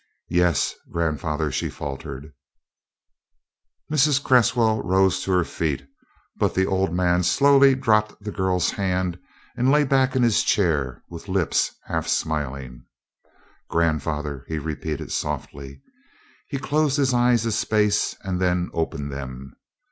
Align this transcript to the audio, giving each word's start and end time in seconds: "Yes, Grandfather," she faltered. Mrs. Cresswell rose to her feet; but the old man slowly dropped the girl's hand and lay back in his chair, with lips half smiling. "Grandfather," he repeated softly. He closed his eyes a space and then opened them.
"Yes, 0.31 0.73
Grandfather," 0.89 1.51
she 1.51 1.69
faltered. 1.69 2.33
Mrs. 3.91 4.17
Cresswell 4.23 4.81
rose 4.81 5.21
to 5.21 5.31
her 5.31 5.43
feet; 5.43 5.87
but 6.35 6.55
the 6.55 6.65
old 6.65 6.91
man 6.91 7.21
slowly 7.21 7.75
dropped 7.75 8.19
the 8.19 8.31
girl's 8.31 8.71
hand 8.71 9.19
and 9.55 9.69
lay 9.69 9.83
back 9.83 10.15
in 10.15 10.23
his 10.23 10.41
chair, 10.41 11.03
with 11.07 11.27
lips 11.29 11.75
half 11.85 12.07
smiling. 12.07 12.83
"Grandfather," 13.69 14.43
he 14.47 14.57
repeated 14.57 15.11
softly. 15.11 15.83
He 16.47 16.57
closed 16.57 16.97
his 16.97 17.13
eyes 17.13 17.45
a 17.45 17.51
space 17.51 18.15
and 18.23 18.41
then 18.41 18.71
opened 18.73 19.11
them. 19.11 19.53